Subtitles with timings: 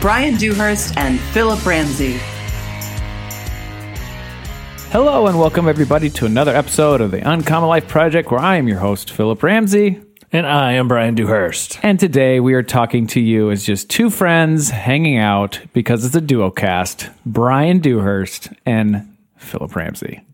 [0.00, 2.18] Brian Dewhurst and Philip Ramsey.
[4.92, 8.68] Hello and welcome everybody to another episode of the Uncommon Life Project where I am
[8.68, 10.00] your host Philip Ramsey
[10.32, 11.78] And I am Brian Dewhurst.
[11.82, 16.14] and today we are talking to you as just two friends hanging out because it's
[16.14, 20.25] a duo cast, Brian Dewhurst and Philip Ramsey.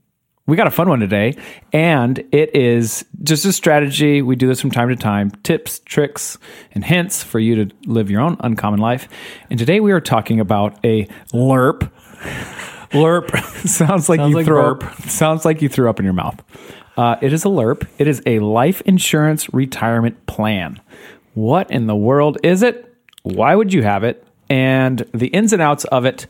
[0.46, 1.36] We got a fun one today
[1.72, 4.22] and it is just a strategy.
[4.22, 6.36] We do this from time to time, tips, tricks,
[6.72, 9.08] and hints for you to live your own uncommon life.
[9.50, 11.90] And today we are talking about a LIRP
[12.92, 14.84] LIRP sounds like Sounds you like throw burp.
[14.84, 15.02] up.
[15.08, 16.42] Sounds like you threw up in your mouth.
[16.96, 17.86] Uh, it is a LIRP.
[17.98, 20.80] It is a life insurance retirement plan.
[21.34, 22.94] What in the world is it?
[23.22, 24.26] Why would you have it?
[24.50, 26.26] And the ins and outs of it.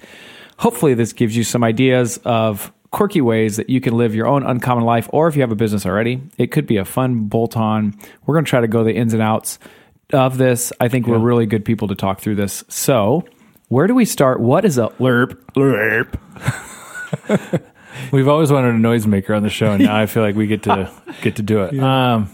[0.58, 4.44] Hopefully, this gives you some ideas of quirky ways that you can live your own
[4.44, 7.56] uncommon life, or if you have a business already, it could be a fun bolt
[7.56, 7.98] on.
[8.24, 9.58] We're going to try to go the ins and outs
[10.12, 10.72] of this.
[10.78, 12.64] I think we're really good people to talk through this.
[12.68, 13.24] So,
[13.68, 14.40] where do we start?
[14.40, 15.38] What is a LIRP?
[15.56, 17.62] LIRP.
[18.12, 20.62] We've always wanted a noisemaker on the show, and now I feel like we get
[20.64, 20.90] to
[21.22, 21.78] get to do it.
[21.78, 22.30] Um,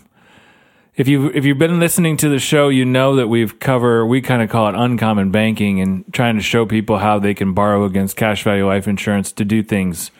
[0.96, 4.20] if you if you've been listening to the show, you know that we've cover we
[4.20, 7.84] kind of call it uncommon banking and trying to show people how they can borrow
[7.84, 10.10] against cash value life insurance to do things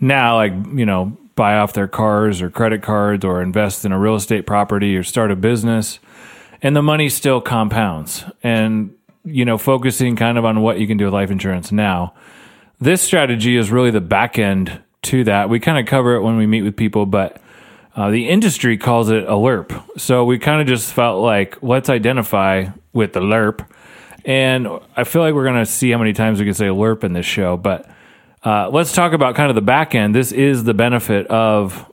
[0.00, 3.98] now, like you know, buy off their cars or credit cards, or invest in a
[3.98, 5.98] real estate property, or start a business,
[6.62, 8.24] and the money still compounds.
[8.42, 12.14] And you know, focusing kind of on what you can do with life insurance now
[12.80, 15.48] this strategy is really the back end to that.
[15.48, 17.40] We kind of cover it when we meet with people, but
[17.94, 20.00] uh, the industry calls it a LIRP.
[20.00, 23.66] So we kind of just felt like let's identify with the LIRP.
[24.24, 27.04] And I feel like we're going to see how many times we can say LIRP
[27.04, 27.88] in this show, but
[28.44, 30.14] uh, let's talk about kind of the back end.
[30.14, 31.90] This is the benefit of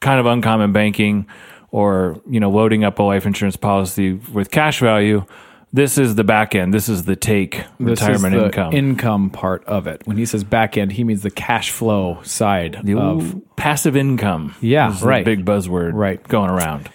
[0.00, 1.26] kind of uncommon banking
[1.70, 5.24] or, you know, loading up a life insurance policy with cash value.
[5.72, 6.74] This is the back end.
[6.74, 8.72] This is the take This is retirement the income.
[8.72, 10.02] income part of it.
[10.04, 14.56] When he says back end, he means the cash flow side of passive income.
[14.60, 15.24] Yeah, right.
[15.24, 15.92] big buzzword.
[15.94, 16.26] Right.
[16.26, 16.90] Going around.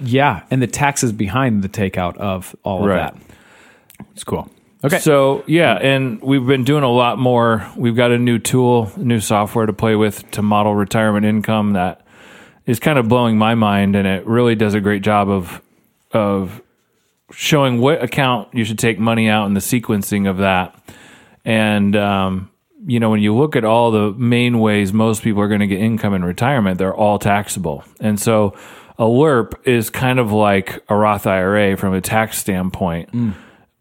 [0.00, 3.16] yeah, and the taxes behind the takeout of all of that.
[4.14, 4.50] It's cool.
[4.84, 4.98] Okay.
[4.98, 7.70] So yeah, and we've been doing a lot more.
[7.76, 12.04] We've got a new tool, new software to play with to model retirement income that
[12.66, 15.62] is kind of blowing my mind, and it really does a great job of
[16.10, 16.60] of
[17.30, 20.74] showing what account you should take money out and the sequencing of that.
[21.44, 22.50] And um,
[22.84, 25.68] you know, when you look at all the main ways most people are going to
[25.68, 27.84] get income in retirement, they're all taxable.
[28.00, 28.56] And so
[28.98, 33.10] a LIRP is kind of like a Roth IRA from a tax standpoint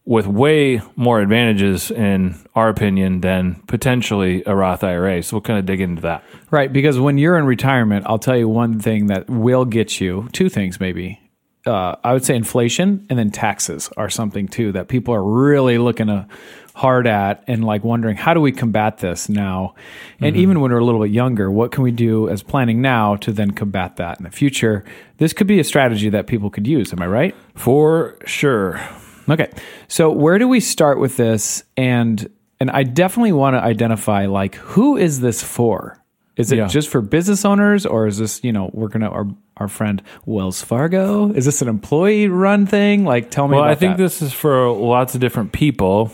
[0.05, 5.21] with way more advantages in our opinion than potentially a Roth IRA.
[5.21, 6.23] So we'll kind of dig into that.
[6.49, 10.27] right, because when you're in retirement, I'll tell you one thing that will get you
[10.31, 11.19] two things maybe.
[11.63, 15.77] Uh, I would say inflation and then taxes are something too that people are really
[15.77, 16.27] looking to,
[16.73, 19.75] hard at and like wondering how do we combat this now?
[20.19, 23.15] And even when we're a little bit younger, what can we do as planning now
[23.17, 24.83] to then combat that in the future?
[25.17, 26.93] This could be a strategy that people could use.
[26.93, 27.35] Am I right?
[27.55, 28.81] For sure.
[29.29, 29.49] Okay.
[29.87, 31.63] So where do we start with this?
[31.77, 35.97] And and I definitely want to identify like who is this for?
[36.37, 36.67] Is it Yeah.
[36.67, 39.27] just for business owners or is this, you know, we're gonna our
[39.57, 41.31] our friend Wells Fargo?
[41.33, 43.03] Is this an employee run thing?
[43.05, 44.03] Like tell me Well, I think that.
[44.03, 46.11] this is for lots of different people.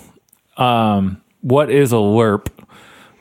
[0.57, 2.49] Um, what is a LERP?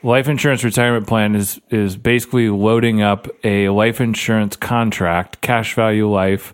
[0.03, 6.09] Life insurance retirement plan is is basically loading up a life insurance contract, cash value
[6.09, 6.53] life,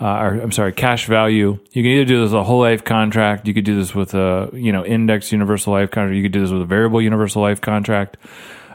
[0.00, 1.58] uh, or I'm sorry, cash value.
[1.72, 3.46] You can either do this with a whole life contract.
[3.46, 6.16] You could do this with a you know index universal life contract.
[6.16, 8.16] You could do this with a variable universal life contract.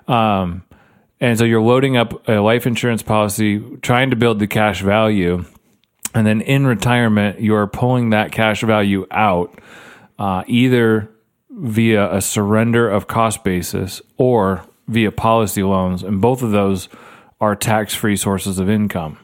[0.07, 0.63] Um,
[1.19, 5.43] and so you're loading up a life insurance policy, trying to build the cash value,
[6.13, 9.59] and then in retirement you're pulling that cash value out,
[10.17, 11.11] uh, either
[11.49, 16.87] via a surrender of cost basis or via policy loans, and both of those
[17.41, 19.17] are tax-free sources of income.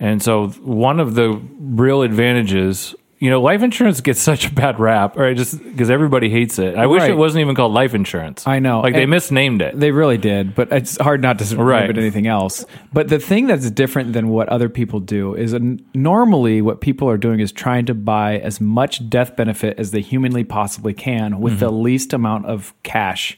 [0.00, 4.78] And so one of the real advantages you know, life insurance gets such a bad
[4.78, 5.36] rap, right?
[5.36, 6.76] Just because everybody hates it.
[6.76, 7.10] I wish Right.
[7.10, 8.46] it wasn't even called life insurance.
[8.46, 8.80] I know.
[8.80, 9.76] like they misnamed it.
[9.76, 11.90] They really did, but it's hard not to Right.
[11.90, 12.64] it anything else.
[12.92, 15.58] But the thing that's different than what other people do is uh,
[15.94, 20.00] normally what people are doing is trying to buy as much death benefit as they
[20.00, 21.58] humanly possibly can with Mm-hmm.
[21.64, 23.36] the least amount of cash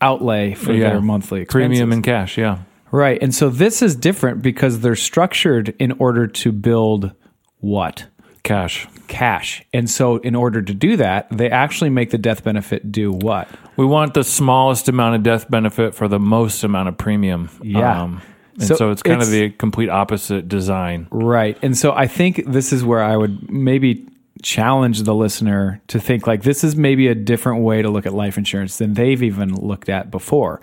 [0.00, 1.66] outlay for their monthly expenses.
[1.68, 2.38] premium and cash.
[2.38, 2.58] Yeah,
[2.92, 3.20] right.
[3.20, 7.12] And so this is different because they're structured in order to build
[7.58, 8.06] what?
[8.44, 8.88] cash.
[9.06, 9.62] Cash.
[9.72, 13.48] And so in order to do that, they actually make the death benefit do what?
[13.76, 17.42] We want the smallest amount of death benefit for the most amount of premium.
[17.42, 18.04] Um, Yeah.
[18.04, 18.20] and
[18.58, 21.06] So so, it's kind it's- of the complete opposite design.
[21.12, 21.56] Right.
[21.62, 24.08] And so I think this is where I would maybe
[24.42, 28.12] challenge the listener to think like this is maybe a different way to look at
[28.12, 30.60] life insurance than they've even looked at before.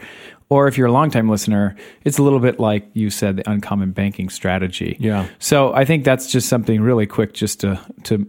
[0.49, 3.91] Or if you're a longtime listener, it's a little bit like you said, the uncommon
[3.91, 4.97] banking strategy.
[4.99, 5.27] Yeah.
[5.37, 8.25] So I think that's just something really quick just to to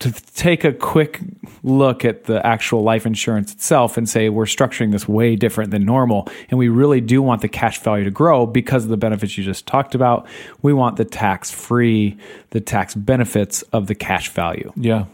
[0.00, 1.20] to take a quick
[1.62, 5.84] look at the actual life insurance itself and say we're structuring this way different than
[5.84, 9.38] normal and we really do want the cash value to grow because of the benefits
[9.38, 10.26] you just talked about
[10.62, 12.18] we want the tax free
[12.50, 15.06] the tax benefits of the cash value Yeah.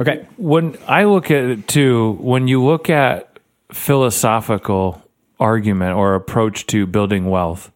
[0.00, 3.37] okay when I look at it too, when you look at
[3.72, 5.02] philosophical
[5.40, 7.70] argument or approach to building wealth,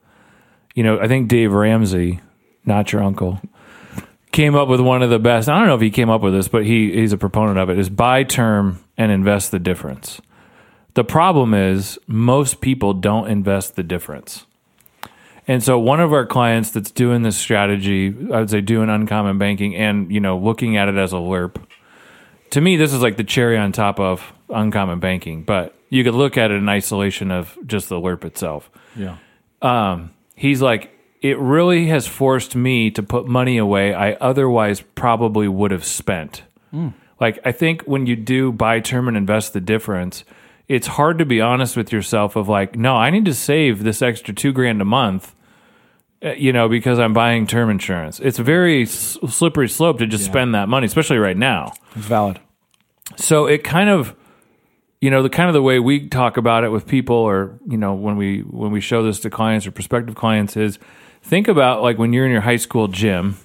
[0.74, 2.20] you know, I think Dave Ramsey,
[2.64, 3.40] not your uncle,
[4.32, 5.48] came up with one of the best.
[5.48, 7.70] I don't know if he came up with this, but he he's a proponent of
[7.70, 7.78] it.
[7.78, 10.20] Is buy term and invest the difference.
[10.94, 14.46] The problem is most people don't invest the difference.
[15.48, 19.38] And so one of our clients that's doing this strategy, I would say doing uncommon
[19.38, 21.56] banking and, you know, looking at it as a LIRP.
[22.50, 26.14] To me, this is like the cherry on top of uncommon banking, but you could
[26.14, 28.70] look at it in isolation of just the LIRP itself.
[28.96, 29.16] yeah
[29.60, 30.90] Um, he's like,
[31.20, 36.42] it really has forced me to put money away I otherwise probably would have spent.
[37.20, 40.24] Like, I think when you do buy term and invest the difference,
[40.68, 44.00] it's hard to be honest with yourself of like, no, I need to save this
[44.02, 45.34] extra two grand a month,
[46.24, 48.18] uh, you know, because I'm buying term insurance.
[48.20, 51.74] It's a very s- slippery slope to just spend that money, especially right now.
[51.94, 52.40] it's valid
[53.16, 54.14] So it kind of,
[55.02, 57.76] you know, the kind of the way we talk about it with people, or you
[57.76, 60.78] know, when we when we show this to clients or prospective clients, is
[61.22, 63.36] think about like when you're in your high school gym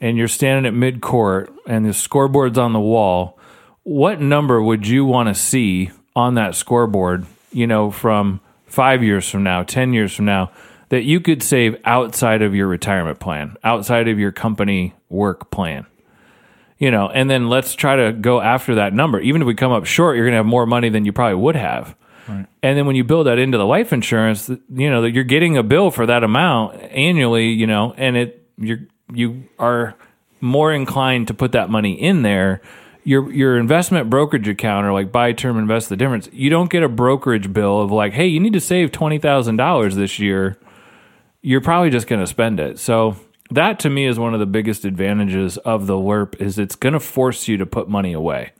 [0.00, 3.38] and you're standing at mid court and the scoreboard's on the wall.
[3.84, 7.24] What number would you want to see on that scoreboard?
[7.52, 10.50] You know, from five years from now, ten years from now,
[10.88, 15.86] that you could save outside of your retirement plan, outside of your company work plan
[16.78, 19.20] you know, and then let's try to go after that number.
[19.20, 21.36] Even if we come up short, you're going to have more money than you probably
[21.36, 21.96] would have.
[22.62, 25.56] And then when you build that into the life insurance, you know that you're getting
[25.56, 28.80] a bill for that amount annually, you know, and it you're
[29.14, 29.94] you are
[30.40, 32.60] more inclined to put that money in there.
[33.04, 36.28] Your your investment brokerage account or like buy term invest the difference.
[36.32, 39.56] You don't get a brokerage bill of like, hey, you need to save twenty thousand
[39.56, 40.58] dollars this year.
[41.42, 42.80] You're probably just going to spend it.
[42.80, 43.16] So
[43.50, 46.92] that to me is one of the biggest advantages of the LIRP is it's going
[46.92, 48.52] to force you to put money away.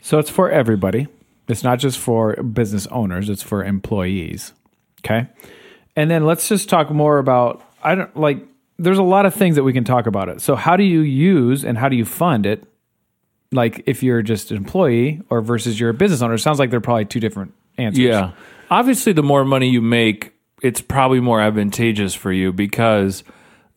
[0.00, 1.08] So it's for everybody.
[1.48, 4.52] It's not just for business owners, it's for employees.
[5.00, 5.28] Okay.
[5.96, 8.38] And then let's just talk more about I don't like
[8.78, 10.40] there's a lot of things that we can talk about it.
[10.40, 12.64] So how do you use and how do you fund it?
[13.52, 16.70] Like if you're just an employee or versus you're a business owner, it sounds like
[16.70, 18.00] they're probably two different answers.
[18.00, 18.32] Yeah.
[18.70, 20.32] Obviously, the more money you make,
[20.62, 23.22] it's probably more advantageous for you because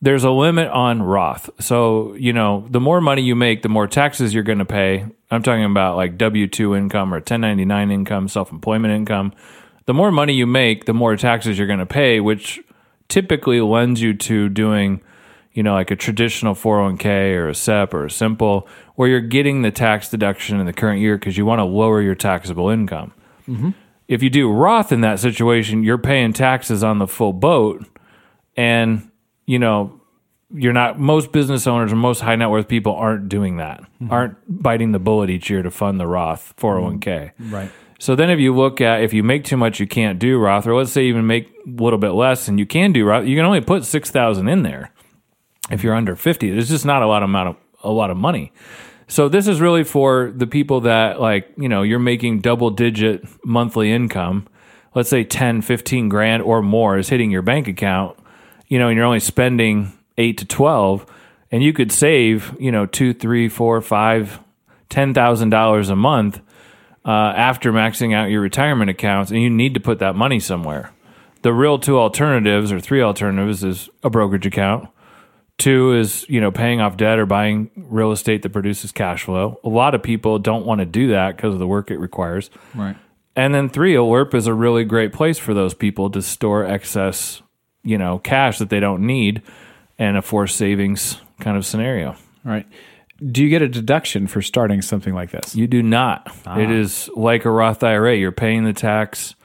[0.02, 1.50] there's a limit on Roth.
[1.60, 5.06] So, you know, the more money you make, the more taxes you're going to pay.
[5.32, 9.34] I'm talking about like W 2 income or 1099 income, self employment income.
[9.86, 12.60] The more money you make, the more taxes you're going to pay, which
[13.08, 15.02] typically lends you to doing,
[15.54, 19.62] you know, like a traditional 401k or a SEP or a simple, where you're getting
[19.62, 23.14] the tax deduction in the current year because you want to lower your taxable income
[23.48, 23.70] mm-hmm.
[24.08, 27.86] if you do Roth in that situation, you're paying taxes on the full boat,
[28.56, 29.07] and
[29.48, 30.00] you know
[30.54, 31.00] you're not.
[31.00, 33.82] Most business owners or most high net worth people aren't doing that.
[33.82, 34.12] Mm-hmm.
[34.12, 37.02] Aren't biting the bullet each year to fund the Roth 401k.
[37.02, 37.54] Mm-hmm.
[37.54, 37.72] Right.
[38.00, 40.68] So then, if you look at if you make too much, you can't do Roth,
[40.68, 43.26] or let's say you even make a little bit less, and you can do Roth,
[43.26, 44.92] you can only put six thousand in there.
[45.72, 48.52] If you're under fifty, there's just not a lot amount of a lot of money.
[49.08, 53.24] So this is really for the people that like, you know, you're making double digit
[53.46, 54.48] monthly income.
[54.94, 58.18] Let's say 10, 15 grand or more is hitting your bank account,
[58.68, 61.06] you know, and you're only spending eight to 12
[61.52, 64.40] and you could save, you know, two, three, four, five,
[64.90, 66.42] ten thousand dollars a month
[67.06, 70.92] uh, after maxing out your retirement accounts, and you need to put that money somewhere.
[71.44, 74.90] The real two alternatives or three alternatives is a brokerage account,
[75.58, 79.60] Two is, you know, paying off debt or buying real estate that produces cash flow.
[79.64, 82.52] A lot of people don't want to do that because of the work it requires.
[82.76, 82.96] Right.
[83.36, 86.64] And then three, a LIRP is a really great place for those people to store
[86.64, 87.42] excess,
[87.88, 89.42] you know, cash that they don't need
[89.98, 92.18] and a forced savings kind of scenario.
[92.44, 92.68] Right.
[93.32, 95.56] Do you get a deduction for starting something like this?
[95.56, 96.36] You do not.
[96.46, 96.60] Ah.
[96.60, 98.16] It is like a Roth IRA.
[98.16, 99.36] You're paying the tax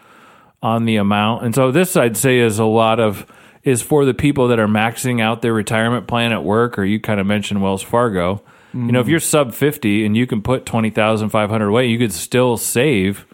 [0.60, 1.44] on the amount.
[1.44, 3.26] And so this I'd say is a lot of
[3.62, 6.98] is for the people that are maxing out their retirement plan at work or you
[6.98, 8.42] kind of mentioned Wells Fargo.
[8.74, 9.10] You know, if mm-hmm.
[9.10, 13.26] you're sub 50 and you can put 20,500 away, you could still save.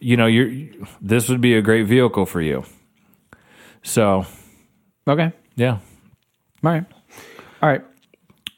[0.00, 0.68] You know, you're
[1.00, 2.64] this would be a great vehicle for you.
[3.82, 4.26] So,
[5.08, 5.32] Okay.
[5.56, 5.78] yeah.
[6.62, 6.84] All right.
[7.62, 7.82] All right.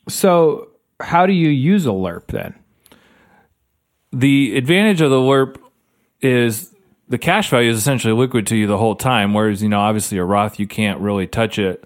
[0.08, 0.68] So,
[1.00, 2.54] how do you use a LIRP then?
[4.14, 5.56] the advantage of the LIRP
[6.20, 6.74] is
[7.08, 9.32] the cash value is essentially liquid to you the whole time.
[9.32, 11.82] Whereas, you know, obviously a Roth, you can't really touch it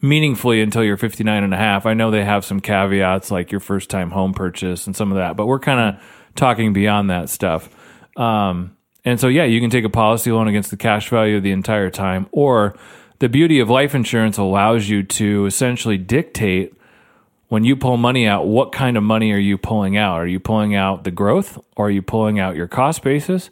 [0.00, 1.84] meaningfully until you're 59 and a half.
[1.84, 5.16] I know they have some caveats like your first time home purchase and some of
[5.18, 6.02] that, but we're kind of
[6.36, 7.68] talking beyond that stuff.
[8.16, 11.52] Um, and so, yeah, you can take a policy loan against the cash value the
[11.52, 12.26] entire time.
[12.32, 12.76] Or
[13.18, 16.74] the beauty of life insurance allows you to essentially dictate
[17.48, 20.16] when you pull money out, what kind of money are you pulling out?
[20.16, 23.50] Are you pulling out the growth or are you pulling out your cost basis?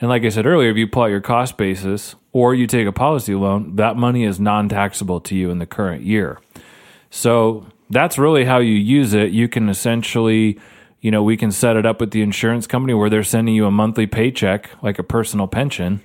[0.00, 2.86] And like I said earlier, if you pull out your cost basis or you take
[2.86, 6.40] a policy loan, that money is non taxable to you in the current year.
[7.10, 9.30] So that's really how you use it.
[9.30, 10.58] You can essentially,
[11.04, 13.66] you know, we can set it up with the insurance company where they're sending you
[13.66, 16.00] a monthly paycheck, like a personal pension,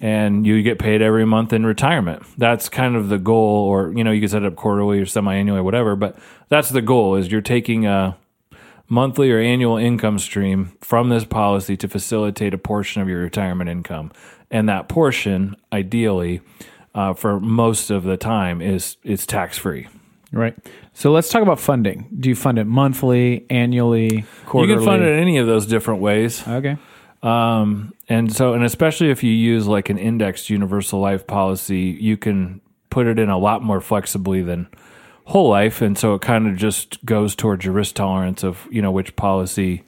[0.00, 2.22] and you get paid every month in retirement.
[2.38, 5.04] That's kind of the goal, or, you know, you can set it up quarterly or
[5.04, 6.16] semi annually or whatever, but
[6.48, 8.16] that's the goal is you're taking a
[8.88, 13.68] monthly or annual income stream from this policy to facilitate a portion of your retirement
[13.68, 14.10] income.
[14.50, 16.40] And that portion, ideally,
[16.94, 19.86] uh, for most of the time, is is tax free.
[20.32, 20.56] Right.
[20.94, 22.08] So, let's talk about funding.
[22.18, 24.72] Do you fund it monthly, annually, quarterly?
[24.72, 26.46] You can fund it any of those different ways.
[26.46, 26.78] Okay.
[27.22, 32.16] Um, and so, and especially if you use like an indexed universal life policy, you
[32.16, 34.68] can put it in a lot more flexibly than
[35.24, 35.82] whole life.
[35.82, 39.14] And so it kind of just goes towards your risk tolerance of, you know, which
[39.16, 39.84] policy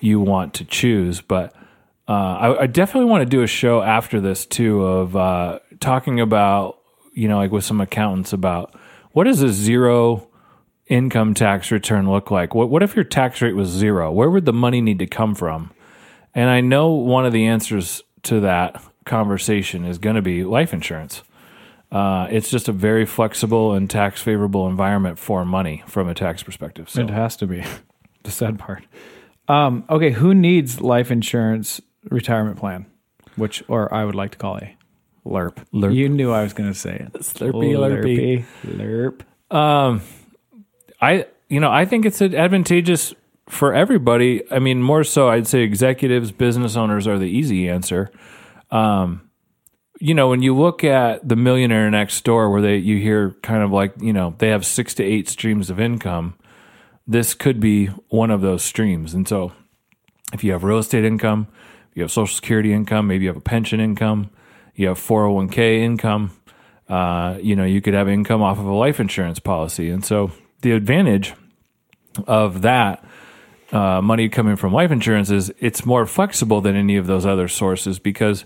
[0.00, 1.20] you want to choose.
[1.20, 1.54] But
[2.08, 6.20] uh, I, I definitely want to do a show after this too of uh, talking
[6.20, 6.78] about,
[7.14, 8.74] you know, like with some accountants about
[9.16, 10.28] what does a zero
[10.88, 12.54] income tax return look like?
[12.54, 14.12] What, what if your tax rate was zero?
[14.12, 15.70] Where would the money need to come from?
[16.34, 20.74] And I know one of the answers to that conversation is going to be life
[20.74, 21.22] insurance.
[21.90, 26.42] Uh, it's just a very flexible and tax favorable environment for money from a tax
[26.42, 26.90] perspective.
[26.90, 27.64] So It has to be
[28.22, 28.84] the sad part.
[29.48, 30.10] Um, okay.
[30.10, 31.80] Who needs life insurance
[32.10, 32.84] retirement plan?
[33.36, 34.75] Which, or I would like to call a
[35.26, 35.58] LIRP.
[35.72, 35.94] LIRP.
[35.94, 37.12] You knew I was going to say it.
[37.20, 38.44] Slurpee, lurpee.
[38.64, 39.22] LIRP.
[41.00, 43.14] I, you know, I think it's advantageous
[43.48, 44.42] for everybody.
[44.50, 48.10] I mean, more so, I'd say executives, business owners are the easy answer.
[48.70, 49.30] Um,
[50.00, 53.62] you know, when you look at the millionaire next door, where they you hear kind
[53.62, 56.34] of like you know they have six to eight streams of income,
[57.06, 59.14] this could be one of those streams.
[59.14, 59.52] And so,
[60.32, 61.48] if you have real estate income,
[61.94, 64.30] you have Social Security income, maybe you have a pension income,
[64.76, 66.30] you have four hundred one k income.
[66.88, 70.30] Uh, you know, you could have income off of a life insurance policy, and so
[70.60, 71.34] the advantage
[72.26, 73.04] of that
[73.72, 77.48] uh, money coming from life insurance is it's more flexible than any of those other
[77.48, 78.44] sources because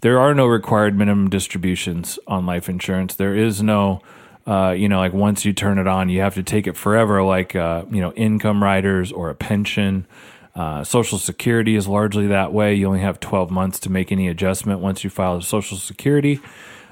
[0.00, 3.14] there are no required minimum distributions on life insurance.
[3.14, 4.00] There is no,
[4.46, 7.22] uh, you know, like once you turn it on, you have to take it forever,
[7.22, 10.06] like, uh, you know, income riders or a pension.
[10.54, 12.74] Uh, Social Security is largely that way.
[12.74, 16.40] You only have 12 months to make any adjustment once you file Social Security.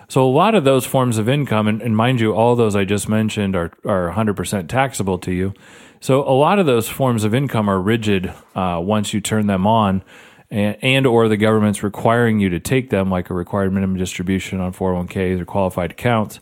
[0.09, 2.85] So a lot of those forms of income, and, and mind you, all those I
[2.85, 5.55] just mentioned are, are 100% taxable to you.
[6.01, 9.67] So a lot of those forms of income are rigid uh, once you turn them
[9.67, 10.03] on,
[10.51, 14.59] and, and or the government's requiring you to take them, like a required minimum distribution
[14.61, 16.41] on 401ks or qualified accounts.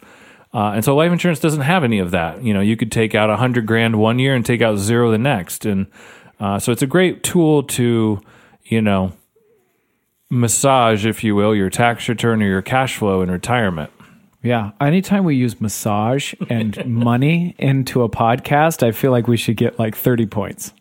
[0.54, 2.42] Uh, and so life insurance doesn't have any of that.
[2.42, 5.10] You know, you could take out a hundred grand one year and take out zero
[5.10, 5.88] the next, and
[6.40, 8.20] uh, so it's a great tool to,
[8.64, 9.12] you know,
[10.30, 13.90] massage, if you will, your tax return or your cash flow in retirement.
[14.42, 14.70] Yeah.
[14.80, 19.78] Anytime we use massage and money into a podcast, I feel like we should get
[19.78, 20.72] like 30 points.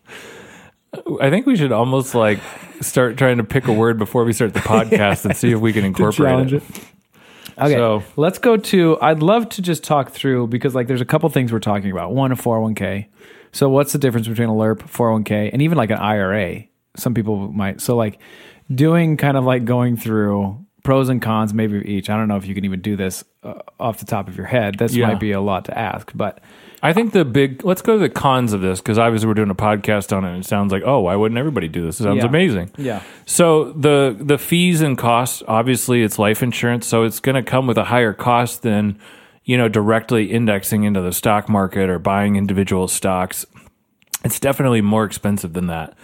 [1.21, 2.39] I think we should almost like
[2.81, 5.73] start trying to pick a word before we start the podcast and see if we
[5.73, 6.53] can incorporate it.
[6.53, 6.63] it.
[7.57, 7.73] Okay.
[7.73, 11.27] So- let's go to, I'd love to just talk through because like there's a couple
[11.29, 12.13] things we're talking about.
[12.13, 13.07] One, a 401k.
[13.57, 16.65] So what's the difference between a LIRP, 401k, and even like an IRA?
[16.95, 17.81] Some people might.
[17.81, 18.19] So like
[18.73, 22.07] doing kind of like going through pros and cons, maybe of each.
[22.11, 24.45] I don't know if you can even do this uh, off the top of your
[24.45, 24.77] head.
[24.77, 25.07] This Yeah.
[25.07, 26.39] might be a lot to ask, but
[26.83, 29.49] I think the big let's go to the cons of this because obviously we're doing
[29.49, 31.99] a podcast on it and it sounds like oh why wouldn't everybody do this?
[31.99, 32.25] It sounds Yeah.
[32.27, 32.69] amazing.
[32.77, 33.01] Yeah.
[33.25, 37.65] So the the fees and costs obviously it's life insurance so it's going to come
[37.65, 38.99] with a higher cost than
[39.47, 43.45] you know directly indexing into the stock market or buying individual stocks.
[44.23, 45.95] It's definitely more expensive than that.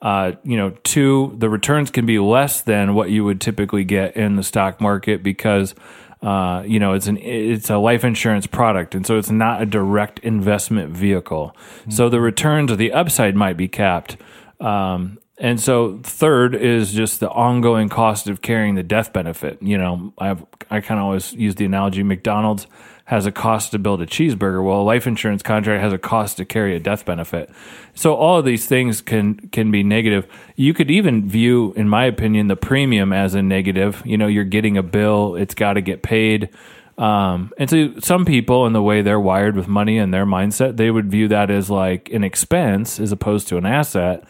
[0.00, 4.16] Uh, you know, two, the returns can be less than what you would typically get
[4.16, 5.74] in the stock market because,
[6.22, 9.66] uh, you know, it's an it's a life insurance product, and so it's not a
[9.66, 11.56] direct investment vehicle.
[11.88, 14.16] So the returns or the upside might be capped.
[14.60, 19.62] Um, and so third is just the ongoing cost of carrying the death benefit.
[19.62, 22.66] You know, I have, I kind of always use the analogy McDonald's
[23.04, 24.64] has a cost to build a cheeseburger.
[24.64, 27.50] Well, a life insurance contract has a cost to carry a death benefit.
[27.94, 30.26] So all of these things can can be negative.
[30.56, 34.02] You could even view, in my opinion, the premium as a negative.
[34.06, 36.50] You know, you're getting a bill; it's got to get paid.
[36.98, 40.76] Um, and so some people, in the way they're wired with money and their mindset,
[40.76, 44.24] they would view that as like an expense as opposed to an asset.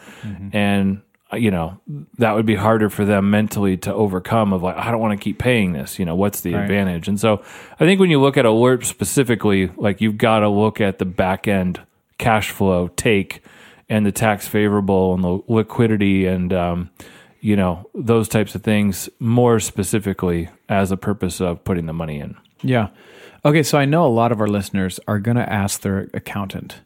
[0.53, 1.01] And
[1.31, 1.79] uh, you know
[2.17, 4.53] that would be harder for them mentally to overcome.
[4.53, 5.99] Of like, I don't want to keep paying this.
[5.99, 7.07] You know, what's the advantage?
[7.07, 7.43] And so
[7.79, 10.99] I think when you look at a LIRP specifically, like you've got to look at
[10.99, 11.81] the back end
[12.17, 13.43] cash flow take
[13.89, 16.89] and the tax favorable and the liquidity and um,
[17.41, 22.19] you know those types of things more specifically as a purpose of putting the money
[22.19, 22.35] in.
[22.63, 22.89] Yeah.
[23.45, 26.81] Okay, so I know a lot of our listeners are going to ask their accountant,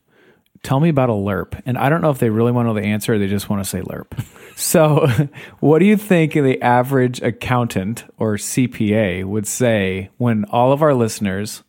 [0.63, 1.61] tell me about a LIRP.
[1.65, 3.49] And I don't know if they really want to know the answer or they just
[3.49, 4.25] want to say LIRP.
[4.57, 5.07] so,
[5.59, 10.95] what do you think the average accountant or CPA would say when all of our
[10.95, 11.63] listeners,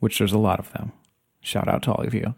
[0.00, 0.92] which there's a lot of them,
[1.40, 2.34] shout out to all of you,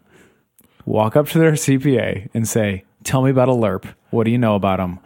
[0.85, 3.91] walk up to their CPA and say, tell me about a LIRP.
[4.11, 4.99] What do you know about them?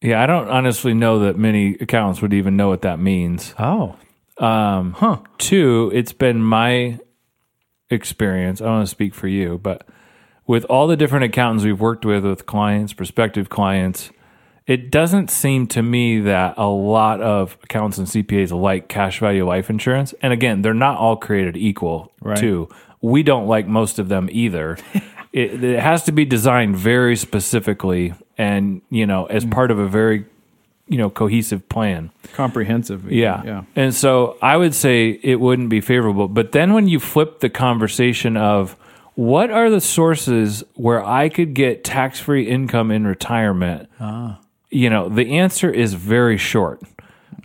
[0.00, 3.54] Yeah, I don't honestly know that many accountants would even know what that means.
[3.58, 3.96] Oh,
[4.38, 5.18] Um, huh.
[5.38, 6.98] Two, it's been my
[7.90, 8.60] experience.
[8.60, 9.86] I don't want to speak for you, but
[10.46, 14.10] with all the different accountants we've worked with, with clients, prospective clients,
[14.66, 19.46] it doesn't seem to me that a lot of accountants and CPAs like cash value
[19.46, 20.14] life insurance.
[20.22, 22.36] And again, they're not all created equal, Right.
[22.38, 22.68] too.
[23.00, 24.78] We don't like most of them either.
[25.32, 29.88] it, it has to be designed very specifically and, you know, as part of a
[29.88, 30.26] very,
[30.88, 32.10] you know, cohesive plan.
[32.34, 33.10] Comprehensive.
[33.10, 33.42] Yeah.
[33.44, 33.64] Yeah.
[33.76, 36.28] And so I would say it wouldn't be favorable.
[36.28, 38.76] But then when you flip the conversation of
[39.14, 43.88] what are the sources where I could get tax free income in retirement,
[44.70, 46.82] you know, the answer is very short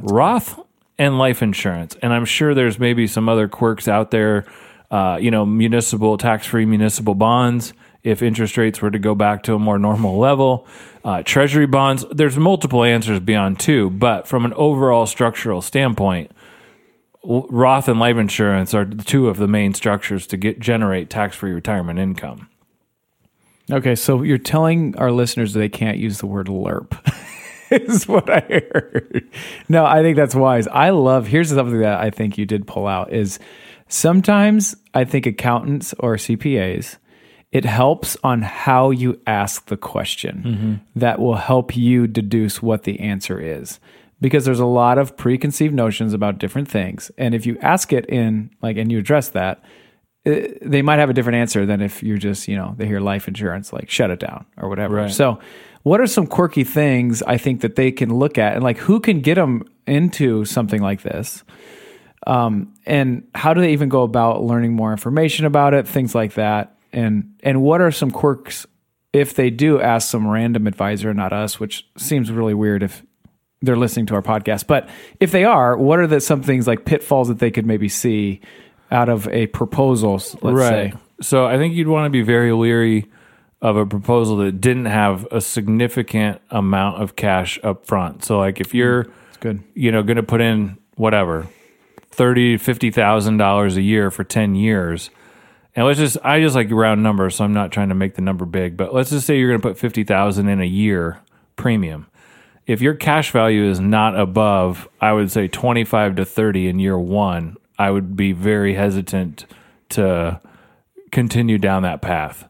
[0.01, 0.59] Roth
[0.97, 1.95] and life insurance.
[2.01, 4.45] And I'm sure there's maybe some other quirks out there,
[4.91, 7.73] uh, you know, municipal, tax free municipal bonds.
[8.07, 10.65] If interest rates were to go back to a more normal level,
[11.03, 13.89] uh, treasury bonds, there's multiple answers beyond two.
[13.89, 16.31] But from an overall structural standpoint,
[17.23, 21.51] Roth and life insurance are two of the main structures to get generate tax free
[21.51, 22.49] retirement income.
[23.69, 26.97] Okay, so you're telling our listeners they can't use the word LIRP.
[27.71, 28.39] is what I
[28.73, 29.29] heard.
[29.67, 30.67] No, I think that's wise.
[30.67, 33.39] I love here's something that I think you did pull out is
[33.89, 36.97] sometimes I think accountants or CPAs
[37.57, 40.43] it helps on how you ask the question
[40.95, 43.79] that will help you deduce what the answer is
[44.21, 48.05] because there's a lot of preconceived notions about different things and if you ask it
[48.05, 49.63] in like and you address that
[50.27, 52.99] eh, they might have a different answer than if you're just, you know, they hear
[52.99, 54.97] life insurance, like shut it down or whatever.
[54.97, 55.11] Right.
[55.11, 55.39] So,
[55.81, 58.99] what are some quirky things I think that they can look at and like who
[58.99, 61.43] can get them into something like this?
[62.27, 66.33] Um, and how do they even go about learning more information about it, things like
[66.33, 66.76] that?
[66.97, 68.65] And and what are some quirks
[69.13, 73.03] if they do ask some random advisor, not us, which seems really weird if
[73.61, 74.67] they're listening to our podcast.
[74.67, 77.87] But if they are, what are the some things like pitfalls that they could maybe
[77.89, 78.41] see
[78.91, 80.13] out of a proposal?
[80.41, 80.93] Let's say.
[81.21, 83.05] So I think you'd want to be very leery
[83.61, 88.23] of a proposal that didn't have a significant amount of cash up front.
[88.23, 89.63] So like if you're mm, It's good.
[89.75, 91.47] you know going to put in whatever
[92.11, 95.09] thirty fifty thousand dollars a year for ten years,
[95.77, 98.21] and let's just I just like round numbers, so I'm not trying to make the
[98.21, 101.19] number big, but let's just say you're going to put fifty thousand in a year
[101.55, 102.07] premium.
[102.65, 106.79] If your cash value is not above, I would say twenty five to thirty in
[106.79, 109.45] year one, I would be very hesitant
[109.89, 110.41] to
[111.11, 112.45] continue down that path.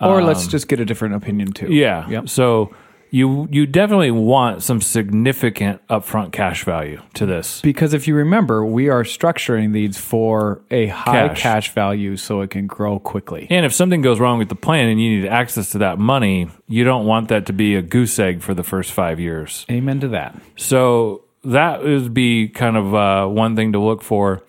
[0.00, 1.66] Or let's just get a different opinion too.
[1.66, 2.08] Um, Yeah.
[2.08, 2.28] Yep.
[2.28, 2.72] So
[3.10, 7.60] you you definitely want some significant upfront cash value to this.
[7.60, 11.42] Because if you remember, we are structuring these for a high Cash.
[11.42, 13.46] cash, value so it can grow quickly.
[13.50, 16.50] And if something goes wrong with the plan and you need access to that money,
[16.66, 19.64] you don't want that to be a goose egg for the first five years.
[19.70, 20.40] Amen to that.
[20.56, 24.42] So that would be kind of uh, one thing to look for.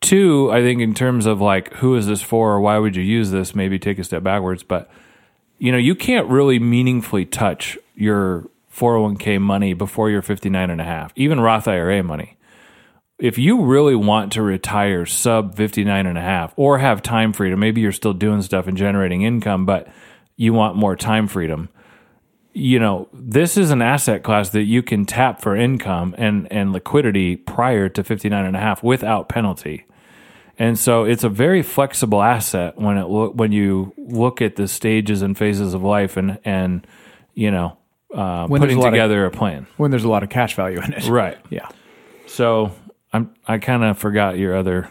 [0.00, 3.02] Two, I think in terms of like who is this for or why would you
[3.02, 4.62] use this, maybe take a step backwards.
[4.62, 4.90] But
[5.64, 10.84] you know, you can't really meaningfully touch your 401k money before you're 59 and a
[10.84, 12.36] half, even Roth IRA money.
[13.18, 17.60] If you really want to retire sub 59 and a half or have time freedom,
[17.60, 19.88] maybe you're still doing stuff and generating income, but
[20.36, 21.70] you want more time freedom.
[22.52, 26.74] You know, this is an asset class that you can tap for income and, and
[26.74, 29.86] liquidity prior to 59 and a half without penalty.
[30.58, 34.68] And so it's a very flexible asset when it lo- when you look at the
[34.68, 36.86] stages and phases of life and and
[37.34, 37.76] you know
[38.14, 39.66] uh, When putting a lot of- together a plan.
[39.76, 41.06] when there's a lot of cash value in it.
[41.08, 41.38] Right.
[41.50, 41.68] Yeah.
[42.26, 42.72] So
[43.12, 44.88] I'm I kind of forgot your other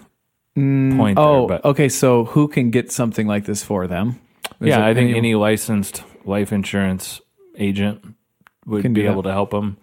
[0.56, 1.89] point Oh, there, okay.
[1.89, 4.19] So who can get something like this for them?
[4.60, 7.21] Is yeah, I think any licensed life insurance
[7.58, 8.04] agent
[8.65, 9.78] would be able to help them.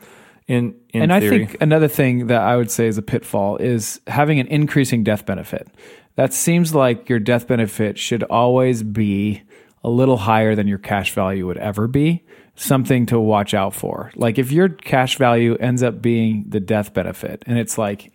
[0.51, 3.57] In in and theory, I think another thing that I would say is a pitfall
[3.59, 5.69] is having an increasing death benefit.
[6.17, 9.43] That seems like your death benefit should always be
[9.85, 12.25] a little higher than your cash value would ever be.
[12.57, 14.11] Something to watch out for.
[14.17, 18.13] Like if your cash value ends up being the death benefit and it's like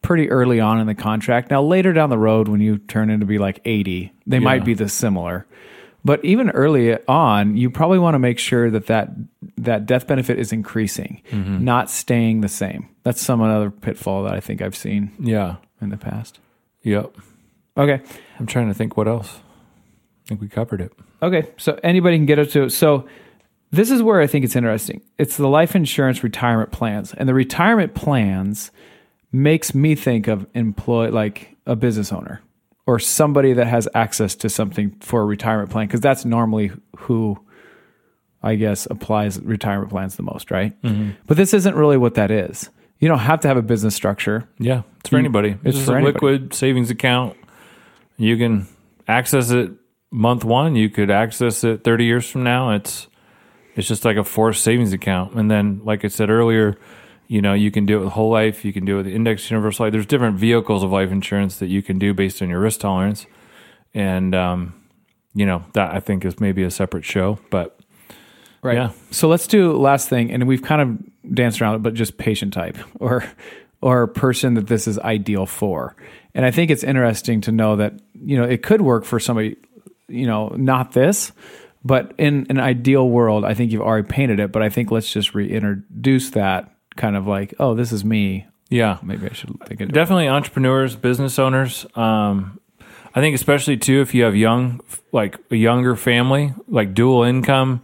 [0.00, 1.50] pretty early on in the contract.
[1.50, 4.74] Now later down the road when you turn into be like 80, they might be
[4.74, 5.44] the similar.
[6.04, 9.10] But even early on, you probably want to make sure that that,
[9.56, 11.64] that death benefit is increasing, mm-hmm.
[11.64, 12.88] not staying the same.
[13.02, 16.38] That's some other pitfall that I think I've seen yeah, in the past.
[16.82, 17.14] yep.
[17.76, 18.02] Okay.
[18.38, 19.38] I'm trying to think what else.
[20.24, 20.92] I think we covered it.
[21.22, 21.48] Okay.
[21.56, 23.08] So anybody can get up to So
[23.70, 25.02] this is where I think it's interesting.
[25.16, 27.14] It's the life insurance retirement plans.
[27.14, 28.70] And the retirement plans
[29.30, 32.40] makes me think of employ like a business owner
[32.88, 37.38] or somebody that has access to something for a retirement plan because that's normally who
[38.42, 40.80] I guess applies retirement plans the most, right?
[40.82, 41.10] Mm-hmm.
[41.26, 42.70] But this isn't really what that is.
[42.98, 44.48] You don't have to have a business structure.
[44.58, 45.50] Yeah, it's for You- anybody.
[45.64, 46.14] it's It's for a anybody.
[46.14, 47.36] liquid savings account.
[48.16, 48.66] You can
[49.06, 49.70] access it
[50.10, 50.74] month one.
[50.74, 52.70] You could access it 30 years from now.
[52.70, 53.06] It's
[53.76, 55.34] it's just like a forced savings account.
[55.34, 56.78] And then, like I said earlier,
[57.28, 58.64] you know, you can do it with whole life.
[58.64, 59.92] You can do it with index universal life.
[59.92, 63.26] There's different vehicles of life insurance that you can do based on your risk tolerance.
[63.94, 64.74] And, um,
[65.34, 67.38] you know, that I think is maybe a separate show.
[67.50, 67.78] But
[68.62, 68.76] Right.
[68.76, 68.90] Yeah.
[69.10, 72.52] So let's do last thing, and we've kind of danced around it, but just patient
[72.52, 73.24] type or
[73.80, 75.94] or person that this is ideal for.
[76.34, 79.56] And I think it's interesting to know that you know it could work for somebody,
[80.08, 81.32] you know, not this,
[81.84, 84.50] but in an ideal world, I think you've already painted it.
[84.50, 88.46] But I think let's just reintroduce that kind of like, oh, this is me.
[88.68, 91.86] yeah, Maybe I should think of definitely entrepreneurs, business owners.
[91.94, 92.60] Um,
[93.14, 94.80] I think especially too if you have young,
[95.12, 97.80] like a younger family, like dual income.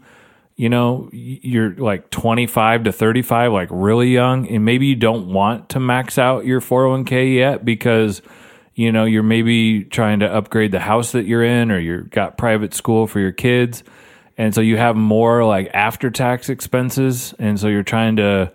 [0.57, 5.70] You know, you're like 25 to 35, like really young, and maybe you don't want
[5.70, 8.22] to max out your 401k yet because
[8.77, 12.38] you know you're maybe trying to upgrade the house that you're in, or you've got
[12.38, 13.83] private school for your kids,
[14.38, 18.53] and so you have more like after tax expenses, and so you're trying to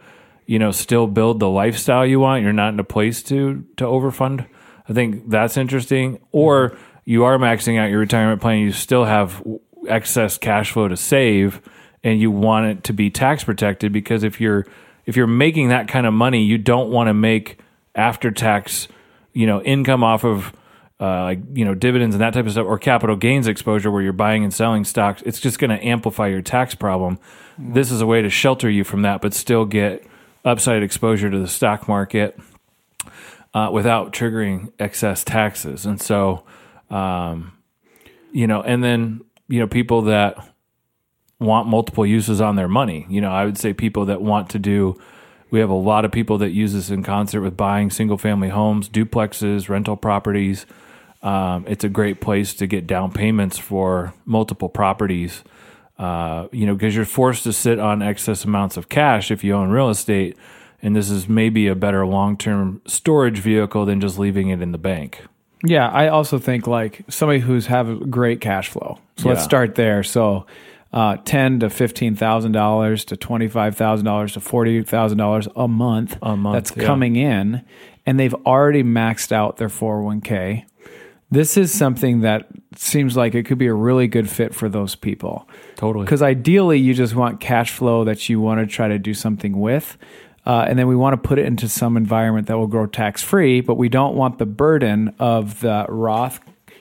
[0.49, 3.83] you know still build the lifestyle you want you're not in a place to to
[3.83, 4.47] overfund?
[4.87, 6.19] I think that's interesting.
[6.31, 9.43] Or you are maxing out your retirement plan you still have
[9.87, 11.61] excess cash flow to save
[12.03, 14.65] and you want it to be tax protected because if you're
[15.05, 17.59] if you're making that kind of money you don't want to make
[17.95, 18.87] after tax
[19.33, 20.53] you know income off of
[20.99, 24.01] uh, like you know dividends and that type of stuff or capital gains exposure where
[24.01, 27.17] you're buying and selling stocks it's just going to amplify your tax problem.
[27.57, 30.05] This is a way to shelter you from that but still get
[30.45, 32.39] upside exposure to the stock market
[33.53, 35.85] uh, without triggering excess taxes.
[35.85, 36.43] And so
[36.89, 37.53] um,
[38.31, 40.37] you know and then you know people that
[41.39, 43.05] want multiple uses on their money.
[43.09, 44.99] You know i would say people that want to do
[45.51, 48.49] we have a lot of people that use this in concert with buying single family
[48.49, 50.65] homes duplexes rental properties.
[51.21, 55.43] Um, it's a great place to get down payments for multiple properties.
[55.99, 59.53] Uh, you know, because you're forced to sit on excess amounts of cash if you
[59.53, 60.37] own real estate,
[60.81, 64.77] and this is maybe a better long-term storage vehicle than just leaving it in the
[64.77, 65.21] bank.
[65.61, 68.97] Yeah, I also think like somebody who's have great cash flow.
[69.17, 70.03] So let's start there.
[70.03, 70.45] So
[70.93, 75.49] uh, ten to fifteen thousand dollars to twenty five thousand dollars to forty thousand dollars
[75.53, 76.17] a month.
[76.21, 76.85] A month, that's yeah.
[76.85, 77.65] coming in,
[78.05, 80.65] and they've already maxed out their four hundred one k.
[81.31, 84.95] This is something that seems like it could be a really good fit for those
[84.95, 85.47] people.
[85.75, 86.05] Totally.
[86.05, 89.59] Because ideally, you just want cash flow that you want to try to do something
[89.59, 89.97] with.
[90.45, 93.21] Uh, and then we want to put it into some environment that will grow tax
[93.21, 96.39] free, but we don't want the burden of the Roth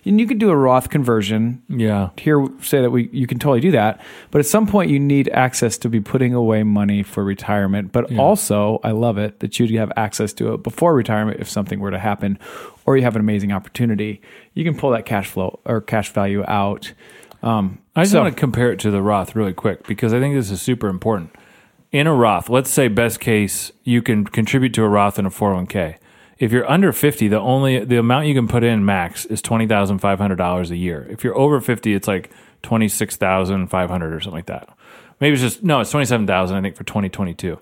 [0.08, 1.62] and you could do a Roth conversion.
[1.68, 2.10] Yeah.
[2.16, 5.28] Here, say that we you can totally do that, but at some point you need
[5.28, 7.92] access to be putting away money for retirement.
[7.92, 11.78] But also, I love it that you have access to it before retirement if something
[11.78, 12.38] were to happen,
[12.88, 14.18] or you have an amazing opportunity.
[14.54, 16.94] You can pull that cash flow or cash value out.
[17.42, 20.20] Um, I just so- want to compare it to the Roth really quick because I
[20.20, 21.30] think this is super important.
[21.92, 25.30] In a Roth, let's say best case, you can contribute to a Roth and a
[25.30, 25.96] 401k.
[26.38, 30.70] If you're under 50, the only the amount you can put in max is $20,500
[30.70, 31.06] a year.
[31.10, 32.30] If you're over 50, it's like
[32.62, 34.70] 26,500 or something like that.
[35.20, 37.60] Maybe it's just no, it's 27,000 I think for 2022.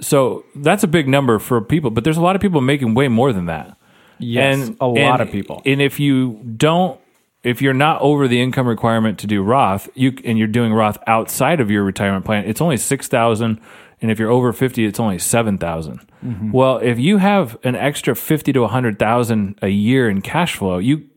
[0.00, 3.08] So, that's a big number for people, but there's a lot of people making way
[3.08, 3.76] more than that.
[4.22, 5.62] Yes, a lot of people.
[5.64, 6.98] And if you don't,
[7.42, 10.98] if you're not over the income requirement to do Roth, you and you're doing Roth
[11.06, 13.60] outside of your retirement plan, it's only six thousand,
[14.00, 16.52] and if you're over fifty, it's only seven Mm-hmm.
[16.52, 20.78] Well, if you have an extra fifty to hundred thousand a year in cash flow,
[20.78, 21.08] you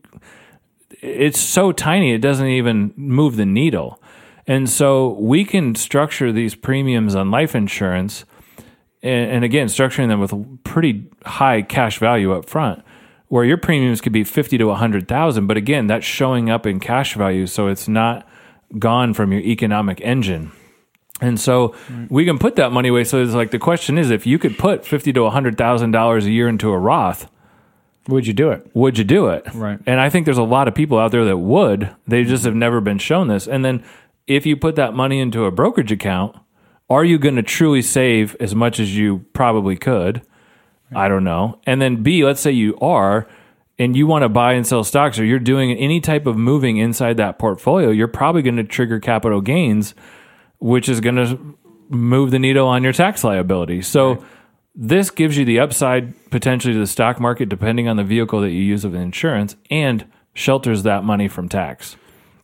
[1.00, 4.02] it's so tiny it doesn't even move the needle.
[4.46, 8.24] And so we can structure these premiums on life insurance
[9.02, 12.84] and, and again structuring them with pretty high cash value up front
[13.28, 17.14] where your premiums could be 50 to 100,000 but again that's showing up in cash
[17.14, 18.26] value so it's not
[18.78, 20.52] gone from your economic engine.
[21.20, 21.74] And so
[22.10, 24.58] we can put that money away so it's like the question is if you could
[24.58, 27.30] put 50 to 100,000 dollars a year into a Roth
[28.08, 28.70] would you do it?
[28.74, 29.44] would you do it?
[29.54, 29.80] Right.
[29.86, 31.94] And I think there's a lot of people out there that would.
[32.06, 32.50] They just mm-hmm.
[32.50, 33.48] have never been shown this.
[33.48, 33.82] And then
[34.26, 36.36] if you put that money into a brokerage account,
[36.88, 40.22] are you going to truly save as much as you probably could?
[40.94, 41.60] I don't know.
[41.66, 43.26] And then B, let's say you are
[43.78, 46.78] and you want to buy and sell stocks or you're doing any type of moving
[46.78, 49.94] inside that portfolio, you're probably going to trigger capital gains,
[50.58, 53.82] which is going to move the needle on your tax liability.
[53.82, 54.24] So
[54.74, 58.50] this gives you the upside potentially to the stock market depending on the vehicle that
[58.50, 61.96] you use of insurance and shelters that money from tax.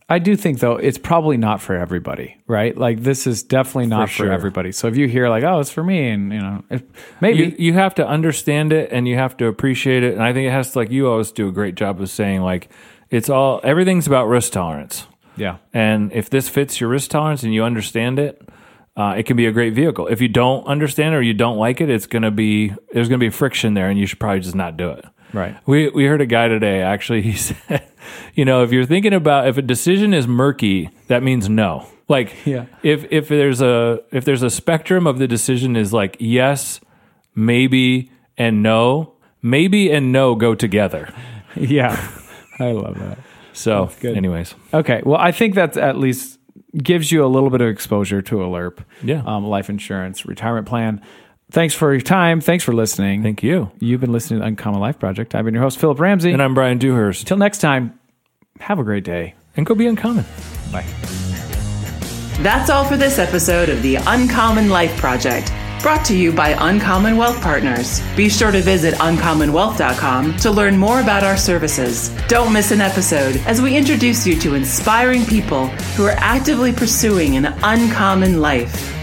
[0.09, 2.77] I do think though it's probably not for everybody, right?
[2.77, 4.31] Like this is definitely not for, sure.
[4.31, 4.71] everybody.
[4.71, 6.83] So if you hear like, oh, it's for me, and you know, if,
[7.21, 10.13] maybe You, you have to understand it and you have to appreciate it.
[10.13, 12.41] And I think it has to, like, you always do a great job of saying,
[12.41, 12.69] like,
[13.09, 15.07] it's all, everything's about risk tolerance.
[15.35, 18.41] yeah, And if this fits your risk tolerance and you understand it,
[18.95, 20.07] uh, it can be a great vehicle.
[20.07, 23.09] If you don't understand it or you don't like it, it's going to be, there's
[23.09, 25.05] going to be friction there and you should probably just not do it.
[25.33, 25.57] Right.
[25.65, 27.83] We we heard a guy today actually he said,
[28.35, 31.87] you know, if you're thinking about if a decision is murky, that means no.
[32.07, 32.65] Like Yeah.
[32.83, 36.79] if if there's a if there's a spectrum of the decision is like yes,
[37.35, 41.13] maybe and no, maybe and no go together.
[41.55, 42.09] Yeah,
[42.57, 43.19] I love that.
[43.53, 46.39] So, anyways, Okay, well, I think that's at least
[46.75, 49.21] gives you a little bit of exposure to a LIRP, Yeah.
[49.27, 50.99] um, life insurance, retirement plan.
[51.53, 52.41] Thanks for your time.
[52.41, 53.21] Thanks for listening.
[53.21, 53.69] thank you.
[53.77, 55.35] You've been listening to Uncommon Life Project.
[55.35, 56.31] I've been your host, Philip Ramsey.
[56.31, 57.21] And I'm Brian Dewhurst.
[57.21, 57.99] Until next time,
[58.59, 59.35] have a great day.
[59.55, 60.25] And go be uncommon.
[60.71, 60.83] Bye.
[62.41, 67.17] That's all for this episode of the Uncommon Life Project, brought to you by Uncommon
[67.17, 68.01] Wealth Partners.
[68.15, 72.09] Be sure to visit uncommonwealth.com to learn more about our services.
[72.27, 77.37] Don't miss an episode as we introduce you to inspiring people who are actively pursuing
[77.37, 79.02] an uncommon life.